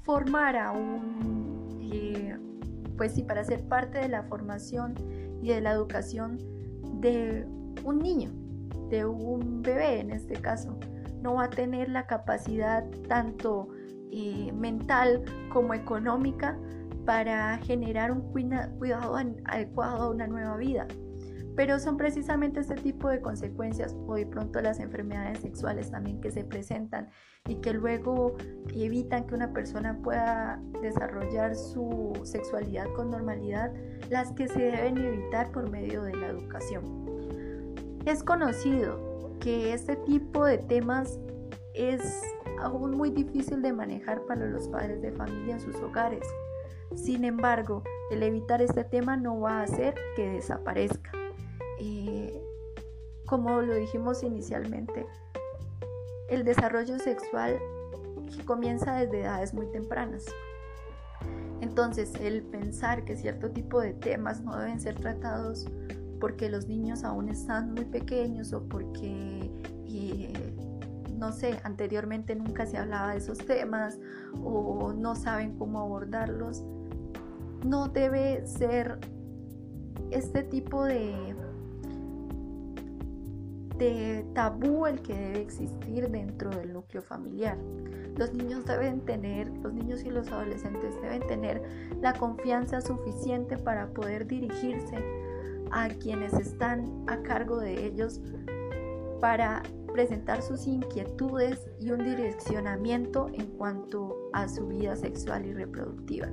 formar 0.03 0.57
a 0.57 0.73
un, 0.73 1.79
eh, 1.93 2.37
pues 2.97 3.13
sí, 3.13 3.23
para 3.23 3.45
ser 3.45 3.63
parte 3.69 3.99
de 3.99 4.09
la 4.09 4.25
formación 4.25 4.95
y 5.43 5.49
de 5.49 5.61
la 5.61 5.73
educación 5.73 6.39
de 7.01 7.47
un 7.85 7.99
niño, 7.99 8.31
de 8.89 9.05
un 9.05 9.63
bebé 9.63 10.01
en 10.01 10.11
este 10.11 10.35
caso. 10.35 10.79
No 11.23 11.35
va 11.35 11.45
a 11.45 11.51
tener 11.51 11.89
la 11.89 12.07
capacidad 12.07 12.85
tanto 13.09 13.69
eh, 14.11 14.53
mental 14.53 15.23
como 15.53 15.75
económica 15.75 16.59
para 17.07 17.59
generar 17.59 18.13
un 18.13 18.21
cuidado 18.79 19.17
adecuado 19.45 20.03
a 20.03 20.11
una 20.11 20.27
nueva 20.27 20.57
vida. 20.57 20.87
Pero 21.55 21.79
son 21.79 21.97
precisamente 21.97 22.61
este 22.61 22.77
tipo 22.77 23.09
de 23.09 23.21
consecuencias 23.21 23.95
o 24.07 24.15
de 24.15 24.27
pronto 24.27 24.61
las 24.63 24.81
enfermedades 24.81 25.41
sexuales 25.41 25.91
también 25.91 26.21
que 26.21 26.31
se 26.31 26.45
presentan 26.45 27.11
y 27.47 27.57
que 27.57 27.75
luego 27.75 28.37
evitan 28.75 29.27
que 29.27 29.35
una 29.35 29.53
persona 29.53 29.99
pueda 30.03 30.61
desarrollar 30.81 31.55
su 31.55 32.13
sexualidad 32.25 32.87
con 32.95 33.11
normalidad, 33.11 33.73
las 34.09 34.33
que 34.33 34.49
se 34.49 34.61
deben 34.61 34.97
evitar 34.97 35.53
por 35.53 35.71
medio 35.71 36.03
de 36.03 36.17
la 36.17 36.29
educación. 36.29 36.85
Es 38.07 38.23
conocido 38.23 39.37
que 39.41 39.75
este 39.75 39.97
tipo 39.97 40.45
de 40.47 40.59
temas 40.59 41.21
es 41.75 42.23
aún 42.61 42.97
muy 42.97 43.11
difícil 43.11 43.61
de 43.61 43.73
manejar 43.73 44.23
para 44.27 44.47
los 44.47 44.69
padres 44.69 45.03
de 45.03 45.13
familia 45.13 45.55
en 45.55 45.61
sus 45.61 45.77
hogares. 45.77 46.27
Sin 46.95 47.25
embargo, 47.25 47.83
el 48.11 48.23
evitar 48.23 48.63
este 48.63 48.85
tema 48.85 49.17
no 49.17 49.41
va 49.41 49.61
a 49.61 49.63
hacer 49.63 49.95
que 50.15 50.29
desaparezca 50.31 51.22
como 53.27 53.63
lo 53.63 53.75
dijimos 53.75 54.23
inicialmente, 54.23 55.07
el 56.29 56.45
desarrollo 56.45 56.99
sexual 56.99 57.59
comienza 58.45 58.97
desde 58.97 59.23
edades 59.23 59.55
muy 59.55 59.67
tempranas. 59.67 60.27
Entonces, 61.61 62.13
el 62.21 62.43
pensar 62.43 63.05
que 63.05 63.17
cierto 63.17 63.51
tipo 63.51 63.81
de 63.81 63.95
temas 63.95 64.43
no 64.43 64.57
deben 64.57 64.81
ser 64.81 64.97
tratados 64.97 65.67
porque 66.21 66.49
los 66.49 66.67
niños 66.67 67.05
aún 67.05 67.29
están 67.29 67.73
muy 67.73 67.85
pequeños 67.85 68.53
o 68.53 68.63
porque, 68.69 69.51
no 71.17 71.33
sé, 71.33 71.59
anteriormente 71.65 72.35
nunca 72.35 72.67
se 72.67 72.79
hablaba 72.79 73.13
de 73.13 73.19
esos 73.19 73.39
temas 73.39 73.99
o 74.43 74.93
no 74.93 75.15
saben 75.15 75.57
cómo 75.57 75.81
abordarlos, 75.81 76.65
no 77.65 77.89
debe 77.89 78.47
ser 78.47 78.99
este 80.11 80.43
tipo 80.43 80.85
de 80.85 81.35
de 83.83 84.25
tabú 84.35 84.87
el 84.87 85.01
que 85.03 85.15
debe 85.15 85.41
existir 85.41 86.09
dentro 86.09 86.51
del 86.51 86.73
núcleo 86.73 87.03
familiar. 87.03 87.59
Los 88.17 88.33
niños 88.33 88.65
deben 88.65 89.01
tener, 89.01 89.49
los 89.49 89.73
niños 89.73 90.05
y 90.05 90.11
los 90.11 90.31
adolescentes 90.31 91.01
deben 91.01 91.27
tener 91.27 91.63
la 92.01 92.13
confianza 92.13 92.81
suficiente 92.81 93.59
para 93.59 93.89
poder 93.89 94.27
dirigirse 94.27 94.97
a 95.73 95.89
quienes 95.89 96.33
están 96.35 97.05
a 97.09 97.23
cargo 97.23 97.59
de 97.59 97.87
ellos 97.87 98.21
para 99.21 99.63
presentar 99.93 100.43
sus 100.43 100.67
inquietudes 100.67 101.69
y 101.81 101.91
un 101.91 102.05
direccionamiento 102.05 103.29
en 103.33 103.47
cuanto 103.47 104.17
a 104.33 104.49
su 104.49 104.69
vida 104.69 104.97
sexual 104.97 105.47
y 105.47 105.55
reproductiva. 105.55 106.29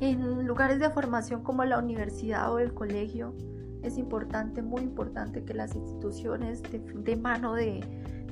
En 0.00 0.46
lugares 0.46 0.80
de 0.80 0.90
formación 0.90 1.42
como 1.42 1.64
la 1.64 1.78
universidad 1.78 2.52
o 2.52 2.58
el 2.58 2.74
colegio, 2.74 3.34
es 3.82 3.98
importante, 3.98 4.62
muy 4.62 4.82
importante 4.82 5.44
que 5.44 5.54
las 5.54 5.74
instituciones 5.74 6.62
de, 6.62 7.16
mano 7.16 7.54
de, 7.54 7.80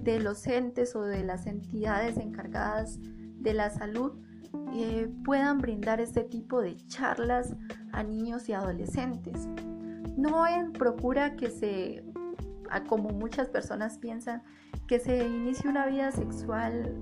de, 0.03 0.21
los 0.21 0.47
entes 0.47 0.95
o 0.97 1.03
de 1.03 1.25
las 1.25 1.47
entidades 1.47 2.17
encargadas 2.17 2.99
de 3.01 3.55
la 3.55 3.71
salud 3.71 4.13
eh, 4.75 5.09
puedan 5.25 5.59
brindar 5.59 6.01
este 6.01 6.25
tipo 6.25 6.61
de 6.61 6.77
charlas 6.87 7.57
a 7.93 8.03
niños 8.03 8.49
y 8.49 8.53
adolescentes. 8.53 9.49
No 10.17 10.47
en 10.47 10.73
procura 10.73 11.37
que 11.37 11.51
se, 11.51 12.05
como 12.89 13.11
muchas 13.11 13.49
personas 13.49 13.99
piensan, 13.99 14.43
que 14.87 14.99
se 14.99 15.27
inicie 15.27 15.69
una 15.69 15.87
vida 15.87 16.13
sexual 16.13 16.95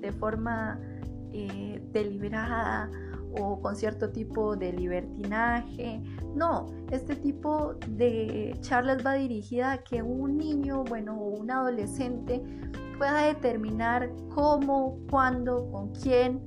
de 0.00 0.12
forma 0.12 0.78
eh, 1.32 1.82
deliberada 1.92 2.90
o 3.40 3.60
con 3.60 3.76
cierto 3.76 4.10
tipo 4.10 4.56
de 4.56 4.72
libertinaje. 4.72 6.02
No, 6.34 6.66
este 6.90 7.16
tipo 7.16 7.74
de 7.88 8.56
charlas 8.60 9.04
va 9.04 9.14
dirigida 9.14 9.72
a 9.72 9.78
que 9.78 10.02
un 10.02 10.36
niño, 10.36 10.84
bueno, 10.84 11.16
o 11.20 11.40
un 11.40 11.50
adolescente 11.50 12.42
pueda 12.98 13.26
determinar 13.26 14.10
cómo, 14.34 14.98
cuándo, 15.10 15.70
con 15.70 15.92
quién 15.92 16.42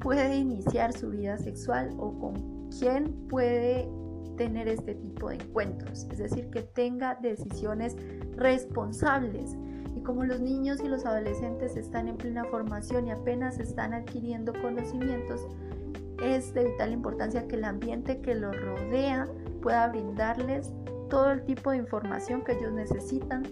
puede 0.00 0.36
iniciar 0.36 0.92
su 0.92 1.10
vida 1.10 1.38
sexual 1.38 1.90
o 1.98 2.18
con 2.18 2.70
quién 2.70 3.12
puede 3.28 3.88
tener 4.36 4.68
este 4.68 4.94
tipo 4.94 5.28
de 5.28 5.36
encuentros. 5.36 6.06
Es 6.10 6.18
decir, 6.18 6.50
que 6.50 6.62
tenga 6.62 7.16
decisiones 7.16 7.96
responsables. 8.36 9.56
Y 9.94 10.00
como 10.02 10.24
los 10.24 10.40
niños 10.40 10.80
y 10.82 10.88
los 10.88 11.04
adolescentes 11.04 11.76
están 11.76 12.08
en 12.08 12.16
plena 12.16 12.44
formación 12.44 13.06
y 13.06 13.10
apenas 13.10 13.58
están 13.58 13.92
adquiriendo 13.92 14.52
conocimientos, 14.60 15.46
es 16.22 16.54
de 16.54 16.64
vital 16.64 16.92
importancia 16.92 17.46
que 17.48 17.56
el 17.56 17.64
ambiente 17.64 18.20
que 18.20 18.34
los 18.34 18.54
rodea 18.60 19.28
pueda 19.60 19.88
brindarles 19.88 20.72
todo 21.10 21.32
el 21.32 21.44
tipo 21.44 21.70
de 21.70 21.78
información 21.78 22.42
que 22.44 22.52
ellos 22.52 22.72
necesitan 22.72 23.42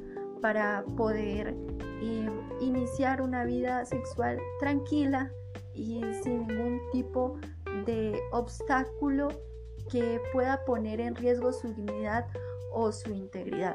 para 0.41 0.85
poder 0.97 1.55
eh, 2.01 2.31
iniciar 2.61 3.21
una 3.21 3.45
vida 3.45 3.85
sexual 3.85 4.39
tranquila 4.61 5.31
y 5.75 6.01
sin 6.23 6.47
ningún 6.47 6.81
tipo 6.93 7.39
de 7.87 8.19
obstáculo 8.33 9.29
que 9.91 10.21
pueda 10.33 10.65
poner 10.65 11.01
en 11.01 11.15
riesgo 11.15 11.53
su 11.53 11.75
dignidad 11.75 12.27
o 12.73 12.93
su 12.93 13.13
integridad. 13.13 13.75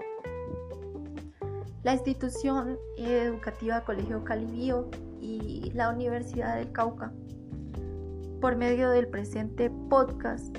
La 1.84 1.94
institución 1.94 2.80
educativa 2.98 3.82
Colegio 3.82 4.24
Calibío 4.24 4.90
y 5.22 5.72
la 5.76 5.90
Universidad 5.90 6.56
del 6.56 6.72
Cauca 6.72 7.12
por 8.42 8.56
medio 8.56 8.90
del 8.90 9.08
presente 9.08 9.70
podcast, 9.90 10.58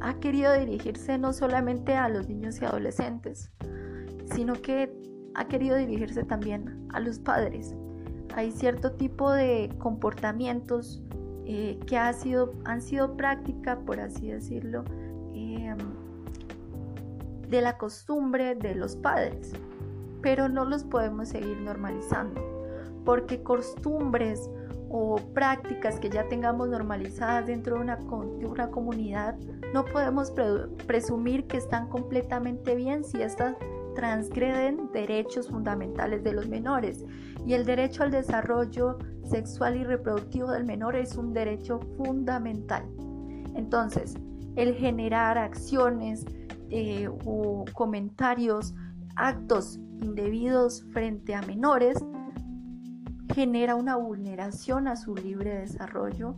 ha 0.00 0.14
querido 0.14 0.52
dirigirse 0.52 1.16
no 1.18 1.32
solamente 1.32 1.94
a 1.94 2.08
los 2.08 2.28
niños 2.28 2.60
y 2.60 2.64
adolescentes, 2.64 3.50
sino 4.34 4.54
que 4.54 4.92
ha 5.34 5.46
querido 5.46 5.76
dirigirse 5.76 6.24
también 6.24 6.86
a 6.92 7.00
los 7.00 7.18
padres. 7.18 7.74
Hay 8.34 8.50
cierto 8.50 8.92
tipo 8.92 9.30
de 9.30 9.70
comportamientos 9.78 11.02
eh, 11.44 11.78
que 11.86 11.98
ha 11.98 12.12
sido, 12.12 12.54
han 12.64 12.82
sido 12.82 13.16
práctica, 13.16 13.78
por 13.80 14.00
así 14.00 14.28
decirlo, 14.28 14.84
em, 15.34 15.78
de 17.48 17.60
la 17.60 17.78
costumbre 17.78 18.54
de 18.54 18.74
los 18.74 18.96
padres, 18.96 19.52
pero 20.20 20.48
no 20.48 20.64
los 20.64 20.84
podemos 20.84 21.28
seguir 21.28 21.60
normalizando, 21.60 22.40
porque 23.04 23.42
costumbres 23.42 24.48
o 24.92 25.16
prácticas 25.16 25.98
que 25.98 26.10
ya 26.10 26.28
tengamos 26.28 26.68
normalizadas 26.68 27.46
dentro 27.46 27.76
de 27.76 27.80
una, 27.80 27.96
de 27.96 28.46
una 28.46 28.70
comunidad, 28.70 29.36
no 29.72 29.86
podemos 29.86 30.32
presumir 30.86 31.46
que 31.46 31.56
están 31.56 31.88
completamente 31.88 32.74
bien 32.74 33.02
si 33.02 33.22
estas 33.22 33.56
transgreden 33.94 34.90
derechos 34.92 35.48
fundamentales 35.48 36.22
de 36.22 36.34
los 36.34 36.46
menores. 36.46 37.04
Y 37.46 37.54
el 37.54 37.64
derecho 37.64 38.02
al 38.02 38.10
desarrollo 38.10 38.98
sexual 39.24 39.76
y 39.76 39.84
reproductivo 39.84 40.50
del 40.50 40.64
menor 40.64 40.94
es 40.94 41.16
un 41.16 41.32
derecho 41.32 41.80
fundamental. 41.96 42.84
Entonces, 43.54 44.14
el 44.56 44.74
generar 44.74 45.38
acciones 45.38 46.26
eh, 46.68 47.08
o 47.24 47.64
comentarios, 47.72 48.74
actos 49.16 49.78
indebidos 50.02 50.84
frente 50.92 51.34
a 51.34 51.42
menores, 51.42 51.98
genera 53.34 53.74
una 53.74 53.96
vulneración 53.96 54.88
a 54.88 54.96
su 54.96 55.14
libre 55.14 55.54
desarrollo, 55.54 56.36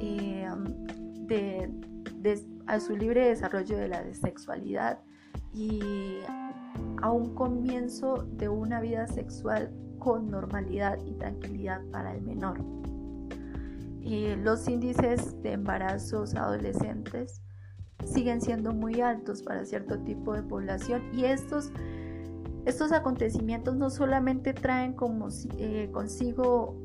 eh, 0.00 0.48
de, 1.26 1.70
a 2.66 2.80
su 2.80 2.96
libre 2.96 3.28
desarrollo 3.28 3.76
de 3.76 3.88
la 3.88 4.14
sexualidad 4.14 5.00
y 5.52 6.18
a 7.02 7.10
un 7.10 7.34
comienzo 7.34 8.26
de 8.32 8.48
una 8.48 8.80
vida 8.80 9.06
sexual 9.06 9.72
con 9.98 10.30
normalidad 10.30 10.98
y 11.04 11.12
tranquilidad 11.14 11.82
para 11.90 12.14
el 12.14 12.22
menor. 12.22 12.58
Y 14.00 14.36
los 14.36 14.68
índices 14.68 15.40
de 15.42 15.52
embarazos 15.52 16.34
adolescentes 16.34 17.42
siguen 18.04 18.40
siendo 18.40 18.72
muy 18.72 19.00
altos 19.00 19.42
para 19.42 19.64
cierto 19.64 19.98
tipo 20.00 20.34
de 20.34 20.42
población 20.42 21.02
y 21.12 21.24
estos 21.24 21.72
estos 22.66 22.90
acontecimientos 22.90 23.76
no 23.76 23.90
solamente 23.90 24.52
traen 24.52 24.96
eh, 25.58 25.88
consigo 25.92 26.76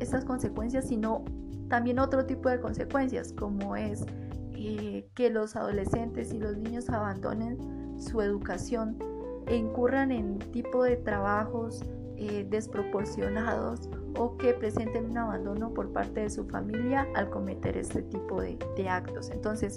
estas 0.00 0.24
consecuencias, 0.24 0.88
sino 0.88 1.24
también 1.68 2.00
otro 2.00 2.26
tipo 2.26 2.48
de 2.48 2.60
consecuencias, 2.60 3.32
como 3.32 3.76
es 3.76 4.04
eh, 4.52 5.08
que 5.14 5.30
los 5.30 5.54
adolescentes 5.54 6.32
y 6.32 6.38
los 6.38 6.56
niños 6.56 6.90
abandonen 6.90 7.56
su 8.00 8.20
educación 8.20 8.98
e 9.46 9.56
incurran 9.56 10.10
en 10.10 10.40
tipo 10.50 10.82
de 10.82 10.96
trabajos 10.96 11.84
eh, 12.16 12.44
desproporcionados 12.50 13.88
o 14.16 14.36
que 14.38 14.54
presenten 14.54 15.04
un 15.10 15.18
abandono 15.18 15.72
por 15.72 15.92
parte 15.92 16.22
de 16.22 16.30
su 16.30 16.44
familia 16.46 17.06
al 17.14 17.30
cometer 17.30 17.76
este 17.76 18.02
tipo 18.02 18.40
de, 18.40 18.58
de 18.76 18.88
actos. 18.88 19.30
Entonces, 19.30 19.76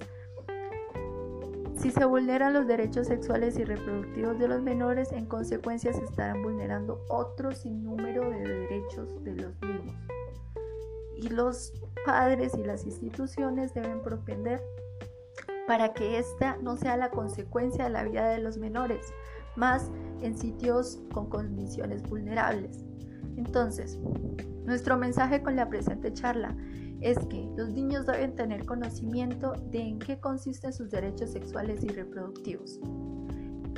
si 1.77 1.91
se 1.91 2.05
vulneran 2.05 2.53
los 2.53 2.67
derechos 2.67 3.07
sexuales 3.07 3.57
y 3.57 3.63
reproductivos 3.63 4.37
de 4.37 4.47
los 4.47 4.61
menores, 4.61 5.11
en 5.11 5.25
consecuencia 5.25 5.93
se 5.93 6.03
estarán 6.03 6.43
vulnerando 6.43 7.03
otro 7.09 7.51
sinnúmero 7.51 8.29
de 8.29 8.39
derechos 8.39 9.23
de 9.23 9.35
los 9.35 9.61
mismos. 9.61 9.95
Y 11.15 11.29
los 11.29 11.73
padres 12.05 12.53
y 12.55 12.63
las 12.63 12.85
instituciones 12.85 13.73
deben 13.73 14.01
propender 14.01 14.61
para 15.67 15.93
que 15.93 16.17
esta 16.17 16.57
no 16.57 16.77
sea 16.77 16.97
la 16.97 17.11
consecuencia 17.11 17.85
de 17.85 17.91
la 17.91 18.03
vida 18.03 18.29
de 18.29 18.39
los 18.39 18.57
menores, 18.57 19.13
más 19.55 19.91
en 20.21 20.37
sitios 20.37 20.99
con 21.13 21.29
condiciones 21.29 22.03
vulnerables. 22.03 22.83
Entonces, 23.37 23.99
nuestro 24.65 24.97
mensaje 24.97 25.41
con 25.41 25.55
la 25.55 25.69
presente 25.69 26.13
charla 26.13 26.55
es 27.01 27.17
que 27.25 27.49
los 27.57 27.69
niños 27.69 28.05
deben 28.05 28.35
tener 28.35 28.65
conocimiento 28.65 29.53
de 29.71 29.81
en 29.81 29.99
qué 29.99 30.19
consisten 30.19 30.71
sus 30.71 30.89
derechos 30.89 31.31
sexuales 31.31 31.83
y 31.83 31.89
reproductivos. 31.89 32.79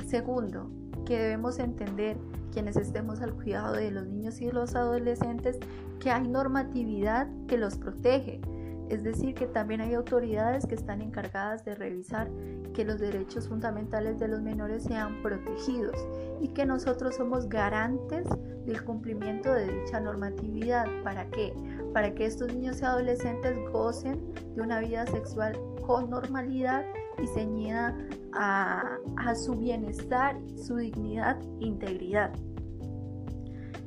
Segundo, 0.06 0.70
que 1.04 1.18
debemos 1.18 1.58
entender 1.58 2.16
quienes 2.52 2.76
estemos 2.76 3.20
al 3.20 3.34
cuidado 3.34 3.74
de 3.74 3.90
los 3.90 4.06
niños 4.06 4.40
y 4.40 4.50
los 4.50 4.74
adolescentes 4.74 5.58
que 5.98 6.10
hay 6.10 6.28
normatividad 6.28 7.28
que 7.48 7.58
los 7.58 7.76
protege, 7.76 8.40
es 8.88 9.02
decir, 9.02 9.34
que 9.34 9.46
también 9.46 9.80
hay 9.80 9.94
autoridades 9.94 10.66
que 10.66 10.74
están 10.74 11.00
encargadas 11.00 11.64
de 11.64 11.74
revisar 11.74 12.30
que 12.74 12.84
los 12.84 13.00
derechos 13.00 13.48
fundamentales 13.48 14.18
de 14.18 14.28
los 14.28 14.42
menores 14.42 14.84
sean 14.84 15.22
protegidos 15.22 15.96
y 16.40 16.48
que 16.48 16.66
nosotros 16.66 17.16
somos 17.16 17.48
garantes 17.48 18.26
del 18.66 18.84
cumplimiento 18.84 19.52
de 19.52 19.66
dicha 19.66 20.00
normatividad. 20.00 20.86
¿Para 21.02 21.26
qué? 21.30 21.54
Para 21.94 22.14
que 22.14 22.26
estos 22.26 22.52
niños 22.52 22.82
y 22.82 22.84
adolescentes 22.84 23.56
gocen 23.72 24.20
de 24.54 24.60
una 24.60 24.80
vida 24.80 25.06
sexual 25.06 25.58
con 25.86 26.10
normalidad 26.10 26.84
y 27.22 27.26
ceñida 27.28 27.96
a, 28.34 28.98
a 29.16 29.34
su 29.34 29.54
bienestar, 29.54 30.36
su 30.56 30.76
dignidad 30.76 31.40
e 31.60 31.66
integridad. 31.66 32.32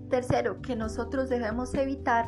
Tercero, 0.10 0.60
que 0.62 0.76
nosotros 0.76 1.30
debemos 1.30 1.74
evitar 1.76 2.28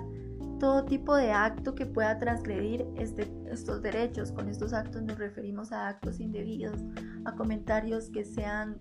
todo 0.60 0.86
tipo 0.86 1.16
de 1.16 1.32
acto 1.32 1.74
que 1.74 1.86
pueda 1.86 2.20
transgredir 2.20 2.86
este, 2.98 3.32
estos 3.50 3.82
derechos. 3.82 4.32
Con 4.32 4.50
estos 4.50 4.74
actos 4.74 5.02
nos 5.02 5.18
referimos 5.18 5.72
a 5.72 5.88
actos 5.88 6.20
indebidos, 6.20 6.80
a 7.26 7.36
comentarios 7.36 8.10
que 8.10 8.24
sean 8.24 8.78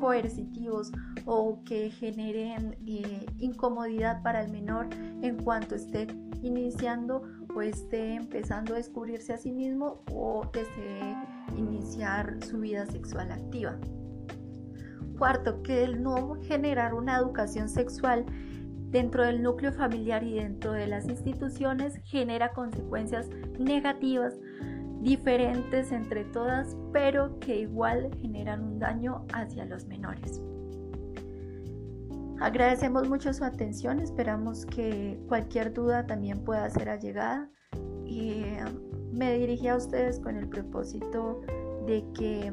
coercitivos 0.00 0.92
o 1.24 1.62
que 1.64 1.90
generen 1.90 2.76
eh, 2.86 3.26
incomodidad 3.38 4.22
para 4.22 4.42
el 4.42 4.50
menor 4.50 4.88
en 5.22 5.36
cuanto 5.42 5.74
esté 5.74 6.06
iniciando 6.42 7.22
o 7.54 7.62
esté 7.62 8.14
empezando 8.14 8.74
a 8.74 8.76
descubrirse 8.76 9.32
a 9.32 9.38
sí 9.38 9.52
mismo 9.52 10.02
o 10.12 10.44
desee 10.52 11.16
iniciar 11.56 12.36
su 12.44 12.58
vida 12.58 12.86
sexual 12.86 13.30
activa. 13.30 13.78
Cuarto, 15.18 15.62
que 15.62 15.84
el 15.84 16.02
no 16.02 16.34
generar 16.42 16.94
una 16.94 17.16
educación 17.16 17.68
sexual 17.68 18.26
dentro 18.90 19.24
del 19.24 19.42
núcleo 19.42 19.72
familiar 19.72 20.22
y 20.24 20.34
dentro 20.34 20.72
de 20.72 20.86
las 20.86 21.08
instituciones 21.08 22.00
genera 22.04 22.52
consecuencias 22.52 23.28
negativas 23.58 24.38
diferentes 25.04 25.92
entre 25.92 26.24
todas, 26.24 26.76
pero 26.92 27.38
que 27.38 27.60
igual 27.60 28.10
generan 28.22 28.64
un 28.64 28.78
daño 28.78 29.26
hacia 29.34 29.66
los 29.66 29.86
menores. 29.86 30.40
Agradecemos 32.40 33.06
mucho 33.08 33.32
su 33.34 33.44
atención, 33.44 34.00
esperamos 34.00 34.64
que 34.64 35.20
cualquier 35.28 35.74
duda 35.74 36.06
también 36.06 36.42
pueda 36.42 36.68
ser 36.70 36.88
allegada 36.88 37.50
y 38.06 38.46
me 39.12 39.34
dirigí 39.38 39.68
a 39.68 39.76
ustedes 39.76 40.18
con 40.20 40.36
el 40.36 40.48
propósito 40.48 41.42
de 41.86 42.02
que 42.14 42.52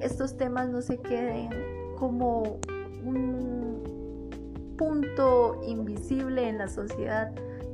estos 0.00 0.36
temas 0.36 0.68
no 0.68 0.82
se 0.82 0.98
queden 0.98 1.48
como 1.96 2.60
un 3.04 4.74
punto 4.76 5.60
invisible 5.66 6.46
en 6.46 6.58
la 6.58 6.68
sociedad, 6.68 7.32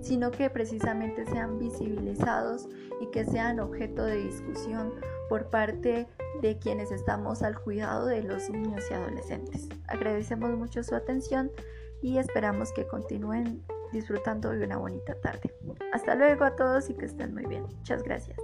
sino 0.08 0.30
que 0.30 0.48
precisamente 0.48 1.26
sean 1.26 1.58
visibilizados 1.58 2.66
y 3.02 3.06
que 3.10 3.26
sean 3.26 3.60
objeto 3.60 4.06
de 4.06 4.16
discusión 4.16 4.94
por 5.28 5.50
parte 5.50 6.06
de 6.40 6.58
quienes 6.58 6.90
estamos 6.90 7.42
al 7.42 7.60
cuidado 7.60 8.06
de 8.06 8.22
los 8.22 8.48
niños 8.48 8.84
y 8.90 8.94
adolescentes. 8.94 9.68
Agradecemos 9.86 10.56
mucho 10.56 10.82
su 10.82 10.94
atención 10.94 11.50
y 12.00 12.16
esperamos 12.16 12.72
que 12.72 12.86
continúen 12.86 13.62
disfrutando 13.92 14.48
de 14.50 14.64
una 14.64 14.78
bonita 14.78 15.14
tarde. 15.20 15.52
Hasta 15.92 16.14
luego 16.14 16.44
a 16.44 16.56
todos 16.56 16.88
y 16.88 16.94
que 16.94 17.04
estén 17.04 17.34
muy 17.34 17.44
bien. 17.44 17.64
Muchas 17.64 18.02
gracias. 18.02 18.38